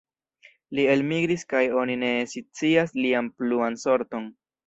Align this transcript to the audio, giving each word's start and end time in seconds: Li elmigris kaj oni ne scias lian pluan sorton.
Li 0.77 0.85
elmigris 0.93 1.43
kaj 1.51 1.61
oni 1.81 1.97
ne 2.05 2.09
scias 2.33 2.97
lian 3.03 3.31
pluan 3.43 3.79
sorton. 3.85 4.29